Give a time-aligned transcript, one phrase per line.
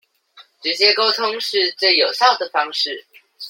[0.63, 3.05] 直接溝通是最有效的方式